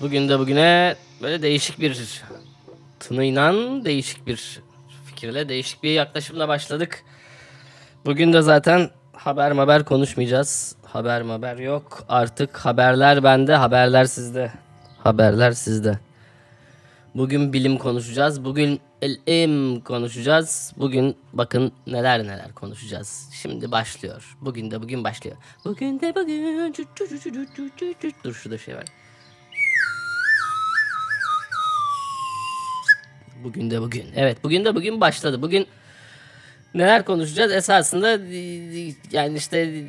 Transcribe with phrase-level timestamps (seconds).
[0.00, 2.22] bugün de bugüne böyle değişik bir
[3.00, 3.52] tınıyla
[3.84, 4.60] değişik bir
[5.06, 7.04] fikirle, değişik bir yaklaşımla başladık.
[8.04, 10.76] Bugün de zaten haber haber konuşmayacağız.
[10.84, 12.04] Haber haber yok.
[12.08, 14.52] Artık haberler bende, haberler sizde.
[14.98, 15.98] Haberler sizde.
[17.14, 18.44] Bugün bilim konuşacağız.
[18.44, 20.72] Bugün ilim konuşacağız.
[20.76, 23.30] Bugün bakın neler neler konuşacağız.
[23.42, 24.36] Şimdi başlıyor.
[24.40, 25.36] Bugün de bugün başlıyor.
[25.64, 26.74] Bugün de bugün.
[28.24, 28.84] Dur şurada şey var.
[33.44, 34.04] Bugün de bugün.
[34.16, 35.42] Evet bugün de bugün başladı.
[35.42, 35.66] Bugün
[36.74, 37.52] neler konuşacağız?
[37.52, 39.84] Esasında e, yani işte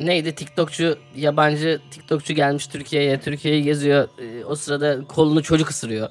[0.00, 3.20] neydi TikTokçu yabancı TikTokçu gelmiş Türkiye'ye.
[3.20, 4.08] Türkiye'yi geziyor.
[4.22, 6.08] E, O sırada kolunu çocuk ısırıyor.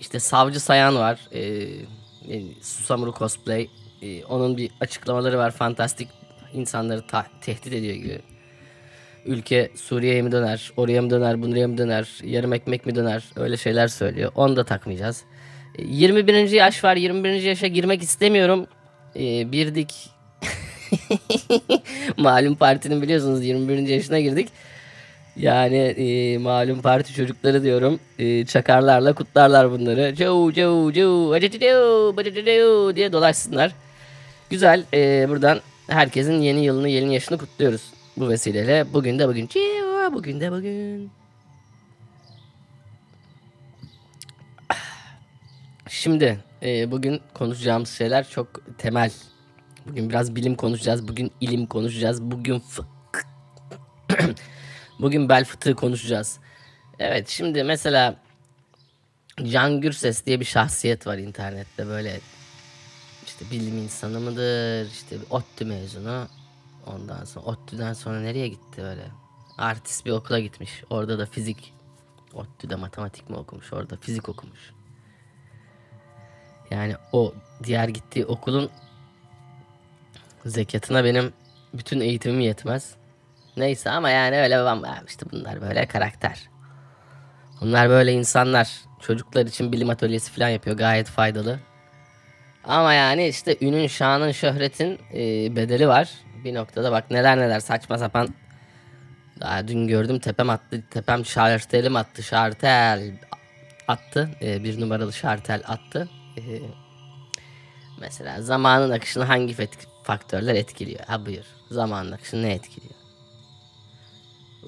[0.00, 1.20] İşte Savcı Sayan var.
[1.32, 3.68] E, e, Susamuru Cosplay.
[4.02, 5.50] E, onun bir açıklamaları var.
[5.50, 6.08] Fantastik
[6.52, 8.20] insanları ta- tehdit ediyor gibi.
[9.26, 13.56] Ülke Suriye'ye mi döner, oraya mı döner, buraya mı döner, yarım ekmek mi döner öyle
[13.56, 14.32] şeyler söylüyor.
[14.34, 15.24] Onu da takmayacağız.
[15.78, 16.50] E, 21.
[16.50, 16.96] yaş var.
[16.96, 17.42] 21.
[17.42, 18.66] yaşa girmek istemiyorum.
[19.16, 20.10] E, birdik.
[22.16, 23.78] malum partinin biliyorsunuz 21.
[23.78, 24.48] yaşına girdik.
[25.36, 28.00] Yani e, malum parti çocukları diyorum.
[28.18, 30.14] E, çakarlarla kutlarlar bunları.
[30.14, 33.72] Cau cau cau acıcıcau bacıcıcau diye dolaşsınlar.
[34.50, 34.84] Güzel.
[34.94, 38.92] e, buradan herkesin yeni yılını, yeni yaşını kutluyoruz bu vesileyle.
[38.92, 39.48] Bugün de bugün.
[40.12, 41.10] Bugün de bugün.
[45.88, 49.12] Şimdi e, bugün konuşacağımız şeyler çok temel.
[49.86, 51.08] Bugün biraz bilim konuşacağız.
[51.08, 52.22] Bugün ilim konuşacağız.
[52.22, 52.86] Bugün fık
[55.00, 56.38] Bugün bel fıtığı konuşacağız.
[56.98, 58.16] Evet şimdi mesela
[59.50, 62.20] Can Gürses diye bir şahsiyet var internette böyle
[63.26, 66.28] işte bilim insanı mıdır işte ODTÜ mezunu
[66.86, 69.10] ondan sonra ODTÜ'den sonra nereye gitti böyle
[69.58, 71.74] artist bir okula gitmiş orada da fizik
[72.34, 74.72] ODTÜ'de matematik mi okumuş orada fizik okumuş
[76.70, 77.34] yani o
[77.64, 78.70] diğer gittiği okulun
[80.46, 81.32] zekatına benim
[81.74, 82.94] bütün eğitimim yetmez.
[83.56, 86.48] Neyse ama yani öyle bam- işte bunlar böyle karakter.
[87.60, 88.70] Bunlar böyle insanlar.
[89.00, 91.60] Çocuklar için bilim atölyesi falan yapıyor gayet faydalı.
[92.64, 94.98] Ama yani işte ünün, şanın, şöhretin
[95.56, 96.12] bedeli var.
[96.44, 98.28] Bir noktada bak neler neler saçma sapan.
[99.40, 100.84] Daha dün gördüm tepem attı.
[100.90, 102.22] Tepem şartelim attı.
[102.22, 103.12] Şartel
[103.88, 104.30] attı.
[104.42, 106.08] E, bir numaralı şartel attı.
[106.36, 106.42] E,
[108.00, 109.56] Mesela zamanın akışını hangi
[110.02, 111.00] faktörler etkiliyor?
[111.00, 111.44] Ha buyur.
[111.70, 112.94] Zamanın akışını ne etkiliyor?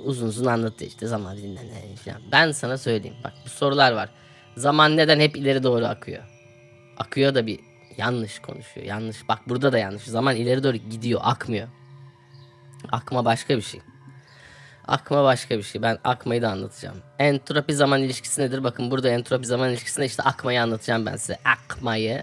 [0.05, 2.23] Uzun uzun anlatıyor işte zaman dinle ne falan.
[2.33, 4.09] Ben sana söyleyeyim bak bu sorular var.
[4.57, 6.25] Zaman neden hep ileri doğru akıyor?
[6.97, 7.61] Akıyor da bir
[8.01, 8.87] yanlış konuşuyor.
[8.87, 9.29] Yanlış.
[9.29, 10.03] Bak burada da yanlış.
[10.03, 11.69] Zaman ileri doğru gidiyor, akmıyor.
[12.93, 13.81] Akma başka bir şey.
[14.89, 15.83] Akma başka bir şey.
[15.83, 16.97] Ben akmayı da anlatacağım.
[17.19, 18.65] Entropi zaman ilişkisi nedir?
[18.65, 21.39] Bakın burada entropi zaman ilişkisinde işte akmayı anlatacağım ben size.
[21.45, 22.23] Akmayı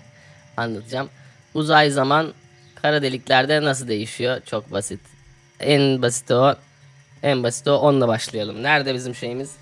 [0.57, 1.09] anlatacağım.
[1.53, 2.33] Uzay zaman
[2.75, 4.41] kara deliklerde nasıl değişiyor?
[4.45, 5.01] Çok basit.
[5.59, 6.55] En basit o.
[7.23, 7.77] En basit o.
[7.79, 8.63] Onunla başlayalım.
[8.63, 9.55] Nerede bizim şeyimiz?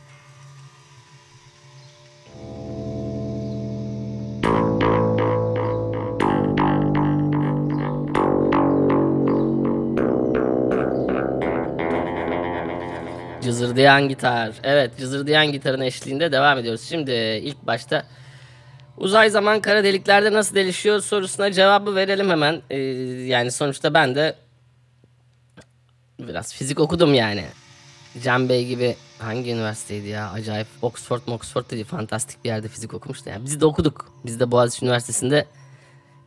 [13.75, 14.51] Cızırdayan gitar.
[14.63, 16.81] Evet, cızırdayan gitarın eşliğinde devam ediyoruz.
[16.81, 17.11] Şimdi
[17.43, 18.05] ilk başta
[18.97, 22.61] uzay zaman kara deliklerde nasıl değişiyor sorusuna cevabı verelim hemen.
[22.69, 22.77] Ee,
[23.27, 24.35] yani sonuçta ben de
[26.19, 27.45] biraz fizik okudum yani.
[28.23, 30.31] Can Bey gibi hangi üniversiteydi ya?
[30.31, 31.83] Acayip Oxford, Oxford dedi.
[31.83, 33.29] Fantastik bir yerde fizik okumuştu.
[33.29, 34.11] Yani biz de okuduk.
[34.25, 35.45] Biz de Boğaziçi Üniversitesi'nde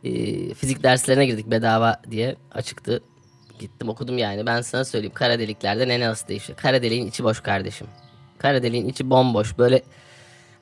[0.03, 3.01] e, fizik derslerine girdik bedava diye açıktı.
[3.59, 4.45] Gittim okudum yani.
[4.45, 5.13] Ben sana söyleyeyim.
[5.13, 6.59] Kara deliklerde ne nasıl değişiyor?
[6.59, 7.87] Kara deliğin içi boş kardeşim.
[8.37, 9.57] Kara deliğin içi bomboş.
[9.57, 9.81] Böyle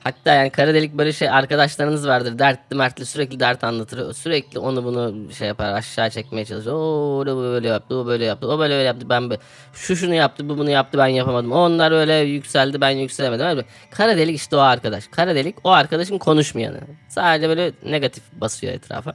[0.04, 2.38] hatta yani kara delik böyle şey arkadaşlarınız vardır.
[2.38, 4.12] Dertli mertli sürekli dert anlatır.
[4.14, 6.72] Sürekli onu bunu şey yapar aşağı çekmeye çalışır.
[6.72, 9.08] O da böyle yaptı, o böyle yaptı, o böyle öyle yaptı.
[9.08, 9.40] Ben böyle,
[9.72, 11.52] şu şunu yaptı, bu bunu yaptı ben yapamadım.
[11.52, 13.46] Onlar öyle yükseldi ben yükselemedim.
[13.46, 13.64] Öyle.
[13.90, 15.08] Kara delik işte o arkadaş.
[15.08, 16.80] Kara delik o arkadaşın konuşmayanı.
[17.08, 19.14] Sadece böyle negatif basıyor etrafa.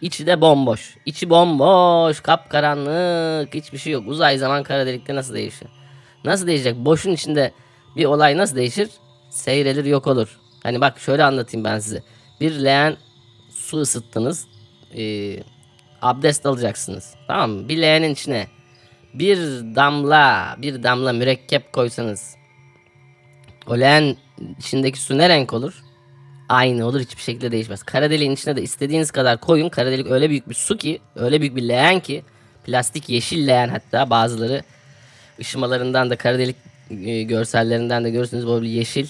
[0.00, 0.96] İçi de bomboş.
[1.06, 4.08] İçi bomboş, kapkaranlık, hiçbir şey yok.
[4.08, 5.68] Uzay zaman kara delikte nasıl değişir?
[6.24, 6.76] Nasıl değişecek?
[6.76, 7.52] Boşun içinde
[7.96, 8.88] bir olay nasıl değişir?
[9.30, 10.38] Seyrelir yok olur.
[10.62, 12.02] Hani bak şöyle anlatayım ben size.
[12.40, 12.96] Bir leğen
[13.50, 14.46] su ısıttınız.
[14.96, 15.36] Ee,
[16.02, 17.14] abdest alacaksınız.
[17.26, 17.68] Tamam mı?
[17.68, 18.46] Bir leğenin içine
[19.14, 19.38] bir
[19.76, 22.36] damla, bir damla mürekkep koysanız
[23.66, 24.16] o leğen
[24.58, 25.83] içindeki su ne renk olur?
[26.48, 27.82] Aynı olur hiçbir şekilde değişmez.
[27.82, 29.68] Kara deliğin içine de istediğiniz kadar koyun.
[29.68, 32.22] Kara delik öyle büyük bir su ki öyle büyük bir leğen ki
[32.64, 34.62] plastik yeşil leğen hatta bazıları
[35.40, 36.56] ışımalarından da kara delik
[36.90, 38.46] e, görsellerinden de görürsünüz.
[38.46, 39.06] Böyle yeşil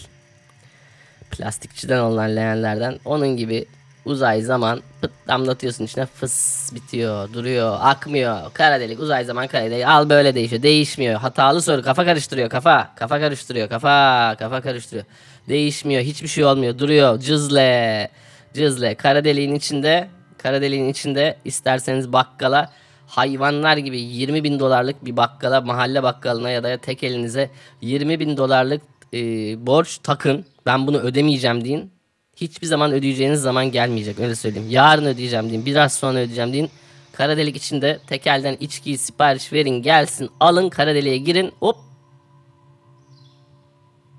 [1.31, 2.99] plastikçiden olan leğenlerden.
[3.05, 3.67] Onun gibi
[4.05, 8.53] uzay zaman pıt damlatıyorsun içine fıs bitiyor duruyor akmıyor.
[8.53, 10.63] Kara delik uzay zaman kara delik al böyle değişiyor.
[10.63, 11.21] Değişmiyor.
[11.21, 12.91] Hatalı soru kafa karıştırıyor kafa.
[12.97, 14.37] Kafa karıştırıyor kafa.
[14.39, 15.07] Kafa karıştırıyor
[15.49, 18.09] değişmiyor hiçbir şey olmuyor duruyor cızle
[18.55, 20.09] cızle kara deliğin içinde
[20.39, 22.73] kara deliğin içinde isterseniz bakkala
[23.07, 27.51] hayvanlar gibi 20 bin dolarlık bir bakkala mahalle bakkalına ya da tek elinize
[27.81, 28.83] 20 bin dolarlık
[29.13, 29.19] e,
[29.67, 31.91] borç takın ben bunu ödemeyeceğim deyin
[32.37, 34.71] hiçbir zaman ödeyeceğiniz zaman gelmeyecek öyle söyleyeyim.
[34.71, 36.71] Yarın ödeyeceğim deyin biraz sonra ödeyeceğim deyin.
[37.13, 41.77] Kara delik içinde tekelden içkiyi sipariş verin gelsin alın kara deliğe girin hop.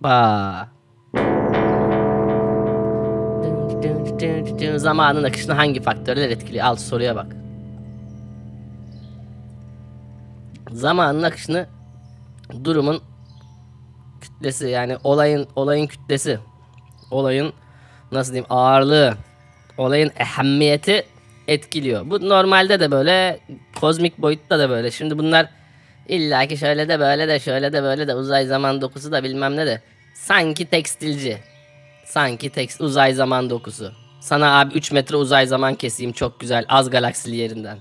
[0.01, 0.74] Ba.
[4.77, 6.65] Zamanın akışını hangi faktörler etkiliyor?
[6.65, 7.35] Al soruya bak.
[10.71, 11.65] Zamanın akışını
[12.63, 13.01] durumun
[14.21, 16.39] kütlesi yani olayın olayın kütlesi
[17.11, 17.53] olayın
[18.11, 19.13] nasıl diyeyim ağırlığı
[19.77, 21.03] olayın ehemmiyeti
[21.47, 22.09] etkiliyor.
[22.09, 23.39] Bu normalde de böyle
[23.79, 24.91] kozmik boyutta da böyle.
[24.91, 25.49] Şimdi bunlar
[26.07, 29.65] illaki şöyle de böyle de şöyle de böyle de uzay zaman dokusu da bilmem ne
[29.65, 29.81] de
[30.13, 31.54] sanki tekstilci.
[32.05, 33.93] Sanki tekst uzay zaman dokusu.
[34.21, 37.79] Sana abi 3 metre uzay zaman keseyim çok güzel az galaksili yerinden.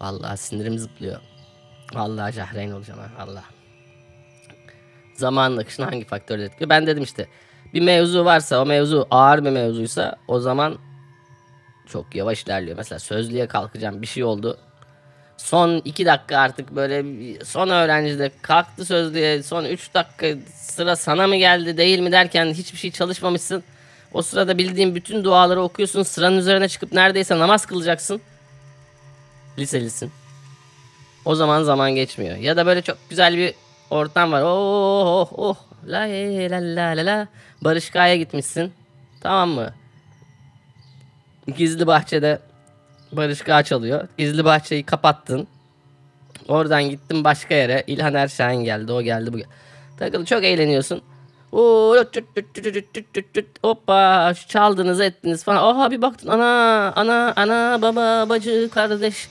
[0.00, 1.20] Vallahi sinirim zıplıyor.
[1.94, 3.22] Vallahi cahreyn olacağım ha.
[3.22, 3.44] Allah.
[5.14, 6.70] Zamanın akışını hangi faktörler etkiliyor?
[6.70, 7.28] Ben dedim işte
[7.74, 10.78] bir mevzu varsa o mevzu ağır bir mevzuysa o zaman
[11.86, 12.76] çok yavaş ilerliyor.
[12.76, 14.58] Mesela sözlüğe kalkacağım bir şey oldu.
[15.42, 17.04] Son iki dakika artık böyle
[17.44, 22.78] son öğrencide kalktı sözlüğe son üç dakika sıra sana mı geldi değil mi derken hiçbir
[22.78, 23.64] şey çalışmamışsın.
[24.12, 28.20] O sırada bildiğin bütün duaları okuyorsun sıranın üzerine çıkıp neredeyse namaz kılacaksın.
[29.58, 30.12] Liselisin.
[31.24, 32.36] O zaman zaman geçmiyor.
[32.36, 33.54] Ya da böyle çok güzel bir
[33.90, 34.42] ortam var.
[34.42, 35.56] Oh oh oh.
[35.86, 37.28] La la la la la.
[37.62, 38.72] Barış Kaya gitmişsin.
[39.20, 39.74] Tamam mı?
[41.56, 42.38] Gizli bahçede
[43.12, 44.08] Barış Kaya çalıyor.
[44.18, 45.46] Gizli bahçeyi kapattın.
[46.48, 47.84] Oradan gittin başka yere.
[47.86, 48.92] İlhan Erşahin geldi.
[48.92, 49.48] O geldi bu geldi.
[49.98, 51.02] Takılı çok eğleniyorsun.
[51.52, 53.46] Oo, tüt tüt tüt tüt tüt tüt tüt.
[53.64, 55.64] Hoppa çaldınız ettiniz falan.
[55.64, 59.28] Oha bir baktın ana ana ana baba bacı kardeş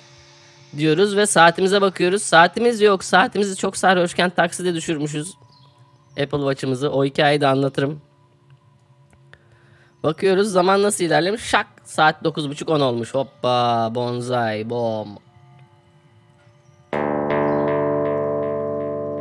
[0.78, 2.24] diyoruz ve saatimize bakıyoruz.
[2.24, 3.04] Saatimiz yok.
[3.04, 5.34] Saatimizi çok sarhoşken takside düşürmüşüz.
[6.12, 6.92] Apple Watch'ımızı.
[6.92, 8.02] O hikayeyi de anlatırım.
[10.04, 11.42] Bakıyoruz zaman nasıl ilerlemiş.
[11.42, 13.14] Şak saat 9.30-10 olmuş.
[13.14, 15.08] Hoppa bonsai bom.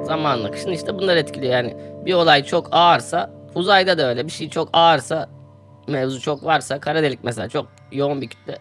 [0.04, 1.52] Zamanın akışını işte bunlar etkiliyor.
[1.52, 5.28] Yani bir olay çok ağırsa uzayda da öyle bir şey çok ağırsa
[5.86, 8.58] mevzu çok varsa kara delik mesela çok yoğun bir kütle.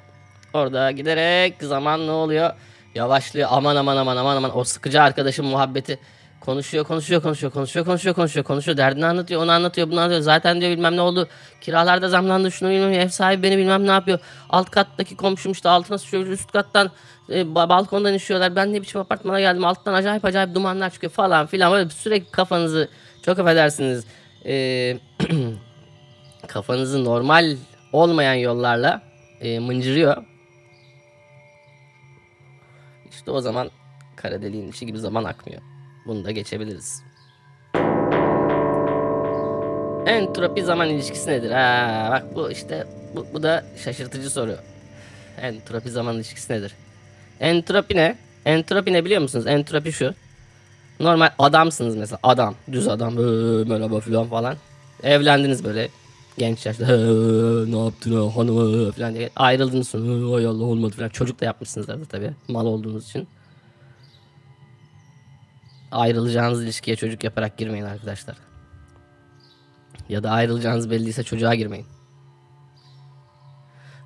[0.53, 2.51] Orada giderek zaman ne oluyor?
[2.95, 3.49] Yavaşlıyor.
[3.51, 4.57] Aman aman aman aman aman.
[4.57, 5.99] O sıkıcı arkadaşın muhabbeti.
[6.41, 8.77] Konuşuyor, konuşuyor, konuşuyor, konuşuyor, konuşuyor, konuşuyor, konuşuyor.
[8.77, 10.21] Derdini anlatıyor, onu anlatıyor, bunu anlatıyor.
[10.21, 11.27] Zaten diyor bilmem ne oldu.
[11.61, 14.19] Kiralarda zamlandı, şunu bilmem ev sahibi beni bilmem ne yapıyor.
[14.49, 16.91] Alt kattaki komşum işte altına sıçıyor, üst kattan
[17.29, 18.55] e, ba- balkondan işiyorlar.
[18.55, 19.65] Ben ne biçim apartmana geldim.
[19.65, 21.71] Alttan acayip acayip dumanlar çıkıyor falan filan.
[21.71, 22.89] Böyle sürekli kafanızı
[23.25, 24.05] çok affedersiniz.
[24.45, 24.97] E,
[26.47, 27.55] kafanızı normal
[27.93, 29.01] olmayan yollarla
[29.41, 30.23] e, mıncırıyor.
[33.09, 33.71] İşte o zaman
[34.15, 35.61] kara deliğin içi gibi zaman akmıyor.
[36.05, 37.03] Bunu da geçebiliriz.
[40.05, 41.51] Entropi zaman ilişkisi nedir?
[41.51, 44.55] Ha, bak bu işte bu, bu da şaşırtıcı soru.
[45.41, 46.73] Entropi zaman ilişkisi nedir?
[47.39, 48.15] Entropi ne?
[48.45, 49.47] Entropi ne biliyor musunuz?
[49.47, 50.13] Entropi şu.
[50.99, 52.55] Normal adamsınız mesela adam.
[52.71, 53.13] Düz adam.
[53.17, 54.55] Ee, merhaba falan falan.
[55.03, 55.89] Evlendiniz böyle
[56.37, 56.83] genç yaşta.
[56.83, 59.29] "Ee, ne yaptın ha, hanım falan diye.
[59.35, 59.95] Ayrıldınız.
[59.95, 61.09] "Ee, Ay Allah olmadı falan.
[61.09, 62.31] Çocuk da yapmışsınız arada tabii.
[62.47, 63.27] Mal olduğunuz için.
[65.91, 68.37] Ayrılacağınız ilişkiye çocuk yaparak girmeyin arkadaşlar.
[70.09, 71.85] Ya da ayrılacağınız belliyse çocuğa girmeyin.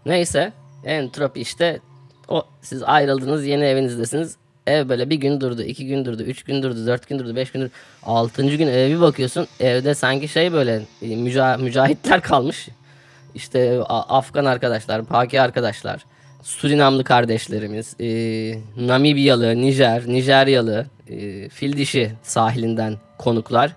[0.05, 0.53] Neyse
[0.85, 1.79] entropi işte
[2.27, 4.37] o siz ayrıldınız yeni evinizdesiniz.
[4.67, 7.51] Ev böyle bir gün durdu, iki gün durdu, üç gün durdu, dört gün durdu, beş
[7.51, 7.71] gün durdu.
[8.03, 12.69] Altıncı gün eve bir bakıyorsun evde sanki şey böyle müca- mücahitler kalmış.
[13.35, 16.05] İşte Afgan arkadaşlar, Paki arkadaşlar,
[16.43, 18.07] Surinamlı kardeşlerimiz, e,
[18.77, 23.71] Namibyalı, Nijer, Nijeryalı, e, fil dişi sahilinden konuklar.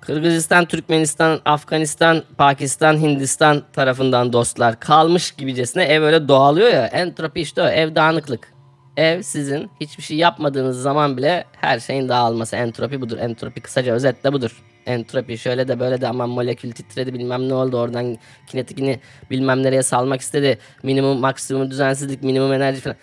[0.00, 6.86] Kırgızistan, Türkmenistan, Afganistan, Pakistan, Hindistan tarafından dostlar kalmış gibicesine ev öyle doğalıyor ya.
[6.86, 8.52] Entropi işte o ev dağınıklık.
[8.96, 12.56] Ev sizin hiçbir şey yapmadığınız zaman bile her şeyin dağılması.
[12.56, 13.18] Entropi budur.
[13.18, 14.62] Entropi kısaca özetle budur.
[14.86, 19.82] Entropi şöyle de böyle de aman molekül titredi bilmem ne oldu oradan kinetikini bilmem nereye
[19.82, 20.58] salmak istedi.
[20.82, 22.96] Minimum maksimum düzensizlik minimum enerji falan.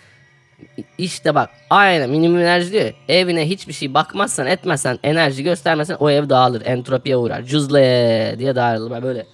[0.98, 2.92] İşte bak aynen minimum enerji diyor.
[3.08, 6.62] Evine hiçbir şey bakmazsan etmezsen enerji göstermezsen o ev dağılır.
[6.66, 7.42] Entropiye uğrar.
[7.42, 9.02] Cüzle diye dağılır.
[9.02, 9.26] Böyle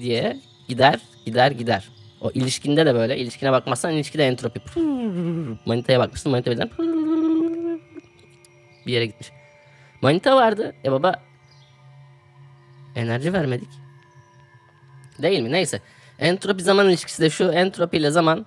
[0.00, 0.36] diye
[0.68, 1.88] gider gider gider.
[2.20, 3.18] O ilişkinde de böyle.
[3.18, 4.60] ilişkine bakmazsan ilişkide entropi.
[5.66, 6.70] Manitaya bakmışsın manita birden
[8.86, 9.30] bir yere gitmiş.
[10.02, 10.74] Manita vardı.
[10.84, 11.14] E baba
[12.96, 13.68] enerji vermedik.
[15.22, 15.52] Değil mi?
[15.52, 15.80] Neyse.
[16.18, 17.44] Entropi zaman ilişkisi de şu.
[17.44, 18.46] Entropi ile zaman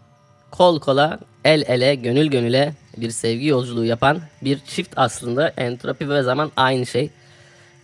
[0.52, 5.48] kol kola, el ele, gönül gönüle bir sevgi yolculuğu yapan bir çift aslında.
[5.50, 7.10] Entropi ve zaman aynı şey.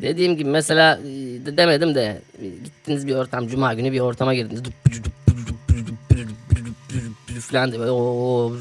[0.01, 1.05] Dediğim gibi mesela e,
[1.45, 4.61] de demedim de e, gittiniz bir ortam cuma günü bir ortama girdiniz.
[7.51, 8.53] falan diye böyle "Oo,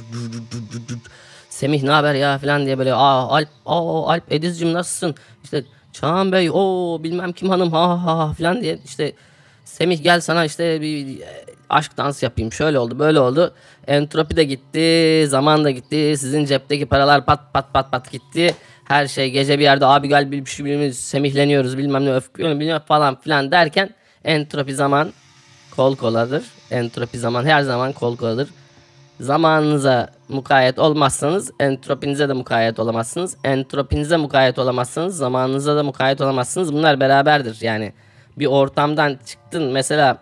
[1.57, 5.15] Semih ne haber ya falan diye böyle aa Alp aa Alp Ediz'cim nasılsın?
[5.45, 9.13] İşte Çağan Bey o bilmem kim hanım ha ha falan diye işte
[9.65, 12.53] Semih gel sana işte bir e, aşk dansı yapayım.
[12.53, 13.55] Şöyle oldu böyle oldu.
[13.87, 15.27] Entropi de gitti.
[15.29, 16.15] Zaman da gitti.
[16.19, 18.55] Sizin cepteki paralar pat pat pat pat gitti.
[18.85, 22.81] Her şey gece bir yerde abi gel bir şey bilmem semihleniyoruz bilmem ne öfkeliyoruz bilmem
[22.89, 23.91] falan filan derken
[24.25, 25.13] entropi zaman
[25.77, 26.45] kol koladır.
[26.71, 28.49] Entropi zaman her zaman kol koladır.
[29.21, 33.37] Zamanınıza mukayyet olmazsanız entropinize de mukayyet olamazsınız.
[33.45, 35.17] Entropinize mukayyet olamazsınız.
[35.17, 36.73] Zamanınıza da mukayyet olamazsınız.
[36.73, 37.59] Bunlar beraberdir.
[37.61, 37.93] Yani
[38.39, 40.19] bir ortamdan çıktın mesela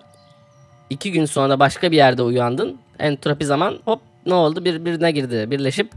[0.90, 2.78] iki gün sonra başka bir yerde uyandın.
[2.98, 5.92] Entropi zaman hop ne oldu birbirine girdi birleşip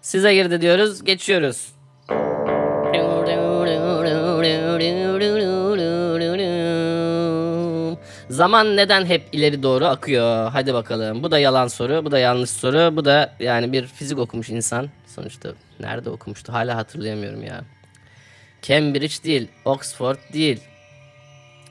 [0.00, 1.72] size girdi diyoruz geçiyoruz.
[8.32, 10.50] Zaman neden hep ileri doğru akıyor?
[10.50, 11.22] Hadi bakalım.
[11.22, 12.96] Bu da yalan soru, bu da yanlış soru.
[12.96, 14.88] Bu da yani bir fizik okumuş insan.
[15.06, 15.48] Sonuçta
[15.80, 16.52] nerede okumuştu?
[16.52, 17.64] Hala hatırlayamıyorum ya.
[18.62, 20.60] Cambridge değil, Oxford değil.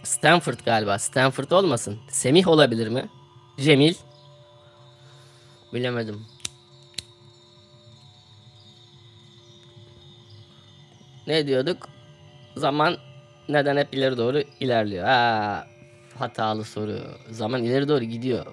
[0.03, 0.99] Stanford galiba.
[0.99, 1.99] Stanford olmasın.
[2.09, 3.05] Semih olabilir mi?
[3.59, 3.93] Cemil.
[5.73, 6.25] Bilemedim.
[11.27, 11.89] Ne diyorduk?
[12.55, 12.97] Zaman
[13.49, 15.05] neden hep ileri doğru ilerliyor?
[15.05, 15.70] Ha,
[16.21, 16.99] hatalı soru.
[17.29, 18.45] Zaman ileri doğru gidiyor.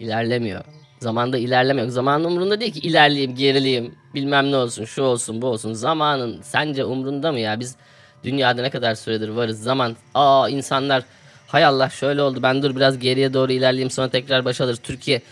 [0.00, 0.64] İlerlemiyor.
[1.00, 1.88] Zamanda ilerlemiyor.
[1.88, 5.72] Zamanın umrunda değil ki ilerleyeyim, gerileyim, bilmem ne olsun, şu olsun, bu olsun.
[5.72, 7.60] Zamanın sence umrunda mı ya?
[7.60, 7.76] Biz
[8.24, 9.62] dünyada ne kadar süredir varız?
[9.62, 11.04] Zaman, aa insanlar
[11.46, 14.78] hay Allah şöyle oldu ben dur biraz geriye doğru ilerleyeyim sonra tekrar baş alırız.
[14.82, 15.22] Türkiye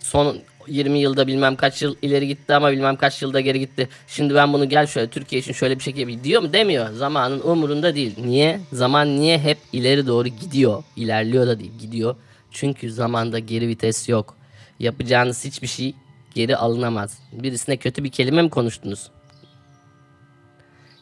[0.00, 3.88] son 20 yılda bilmem kaç yıl ileri gitti ama bilmem kaç yılda geri gitti.
[4.08, 6.52] Şimdi ben bunu gel şöyle Türkiye için şöyle bir şey yapayım diyor mu?
[6.52, 6.92] Demiyor.
[6.92, 8.14] Zamanın umurunda değil.
[8.24, 8.60] Niye?
[8.72, 10.84] Zaman niye hep ileri doğru gidiyor?
[10.96, 12.16] İlerliyor da değil, gidiyor.
[12.50, 14.36] Çünkü zamanda geri vites yok.
[14.78, 15.94] Yapacağınız hiçbir şey
[16.34, 17.18] geri alınamaz.
[17.32, 19.10] Birisine kötü bir kelime mi konuştunuz?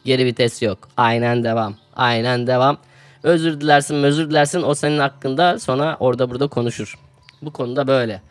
[0.04, 0.88] Geri vites yok.
[0.97, 1.76] Aynen devam.
[1.97, 2.78] Aynen devam.
[3.23, 4.62] Özür dilersin, özür dilersin.
[4.62, 6.99] O senin hakkında sonra orada burada konuşur.
[7.42, 8.23] Bu konuda böyle.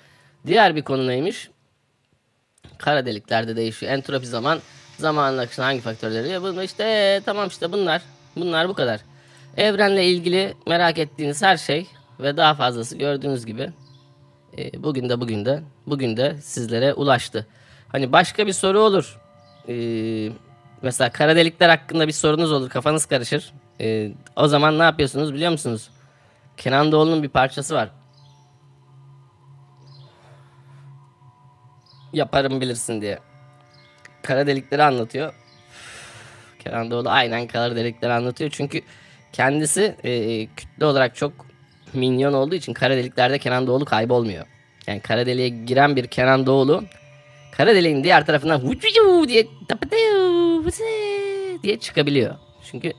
[0.48, 1.50] Diğer bir konu neymiş?
[2.78, 3.92] Kara deliklerde değişiyor.
[3.92, 4.60] Entropi zaman
[4.98, 6.30] zamanın akışına hangi faktörleri?
[6.30, 8.02] Ya bunu işte tamam işte bunlar.
[8.36, 9.02] Bunlar bu kadar.
[9.58, 11.88] Evrenle ilgili merak ettiğiniz her şey
[12.20, 13.70] ve daha fazlası gördüğünüz gibi
[14.58, 17.48] e, bugün de bugün de bugün de sizlere ulaştı.
[17.88, 19.20] Hani başka bir soru olur.
[19.70, 19.76] E,
[20.82, 22.70] mesela kara delikler hakkında bir sorunuz olur.
[22.70, 23.54] Kafanız karışır.
[23.82, 25.90] E, o zaman ne yapıyorsunuz biliyor musunuz?
[26.58, 27.90] Kenan Doğulu'nun bir parçası var.
[32.14, 33.20] Yaparım bilirsin diye.
[34.22, 35.34] Kara delikleri anlatıyor.
[36.60, 38.50] Kenan Doğulu aynen kara delikleri anlatıyor.
[38.54, 38.82] Çünkü
[39.34, 41.34] kendisi e, kütle olarak çok
[41.94, 44.46] minyon olduğu için kara deliklerde Kenan Doğulu kaybolmuyor.
[44.88, 46.84] Yani kara deliğe giren bir Kenan Doğulu
[47.52, 48.62] kara deliğin diğer tarafından
[49.28, 49.48] diye
[51.64, 52.36] diye çıkabiliyor.
[52.72, 52.94] Çünkü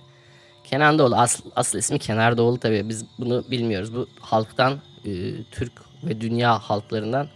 [0.65, 3.95] Kenan Doğulu asıl, asıl ismi Kenar Doğulu tabii biz bunu bilmiyoruz.
[3.95, 5.11] Bu halktan e,
[5.51, 5.73] Türk
[6.05, 7.29] ve dünya halklarından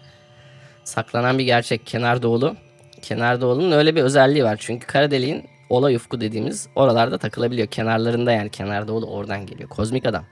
[0.89, 2.57] saklanan bir gerçek Kenar Doğulu.
[3.03, 4.57] Kenar Doğulu'nun öyle bir özelliği var.
[4.61, 7.69] Çünkü kara deliğin olay ufku dediğimiz oralarda takılabiliyor.
[7.69, 9.69] Kenarlarında yani Kenar Doğulu oradan geliyor.
[9.69, 10.25] Kozmik adam.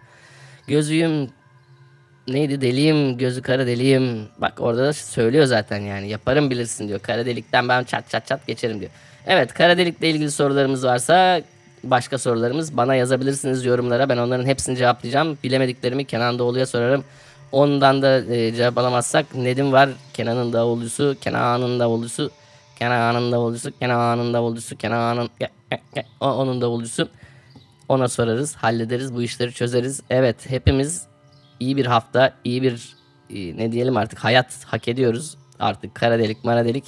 [0.67, 1.31] Gözüyüm
[2.29, 4.29] neydi deliyim gözü kara deliyim.
[4.39, 7.01] Bak orada da söylüyor zaten yani yaparım bilirsin diyor.
[7.01, 8.91] Kara delikten ben çat çat çat geçerim diyor.
[9.27, 11.43] Evet kara delikle ilgili sorularımız varsa
[11.85, 14.09] başka sorularımız bana yazabilirsiniz yorumlara.
[14.09, 15.39] Ben onların hepsini cevaplayacağım.
[15.45, 17.05] Bilemediklerimi Kenan Doğulu'ya sorarım.
[17.57, 19.91] Ondan da e, cevap alamazsak Nedim var.
[20.15, 22.31] Kenan'ın davulcusu, Kenan'ın davulcusu,
[22.79, 25.29] Kenan'ın davulcusu, Kenan'ın davulcusu, Kenan'ın
[26.21, 27.09] onun davulcusu.
[27.89, 30.01] Ona sorarız, hallederiz, bu işleri çözeriz.
[30.11, 31.07] Evet, hepimiz
[31.61, 32.95] iyi bir hafta, iyi bir
[33.31, 35.37] e, ne diyelim artık hayat hak ediyoruz.
[35.59, 36.85] Artık kara delik mara delik.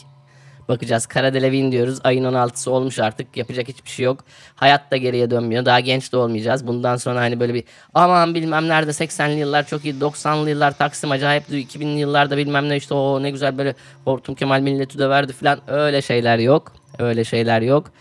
[0.68, 1.98] Bakacağız kara delevin diyoruz.
[2.04, 3.36] Ayın 16'sı olmuş artık.
[3.36, 4.24] Yapacak hiçbir şey yok.
[4.54, 5.64] Hayat da geriye dönmüyor.
[5.64, 6.66] Daha genç de olmayacağız.
[6.66, 9.94] Bundan sonra hani böyle bir aman bilmem nerede 80'li yıllar çok iyi.
[9.94, 14.60] 90'lı yıllar Taksim acayip 2000'li yıllarda bilmem ne işte o ne güzel böyle Hortum Kemal
[14.60, 15.58] milleti döverdi falan.
[15.66, 16.72] Öyle şeyler yok.
[16.98, 17.92] Öyle şeyler yok.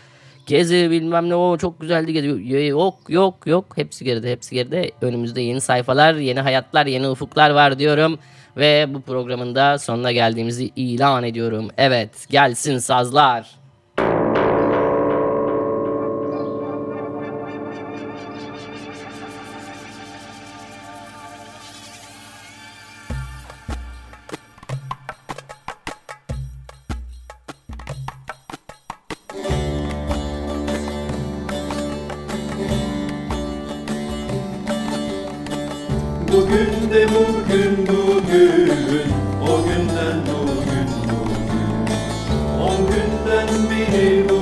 [0.46, 2.26] Gezi bilmem ne o çok güzeldi gezi.
[2.66, 3.64] Yok yok yok.
[3.76, 4.90] Hepsi geride hepsi geride.
[5.02, 8.18] Önümüzde yeni sayfalar, yeni hayatlar, yeni ufuklar var diyorum.
[8.56, 11.68] Ve bu programın da sonuna geldiğimizi ilan ediyorum.
[11.76, 13.58] Evet gelsin sazlar.
[43.28, 44.37] than be able.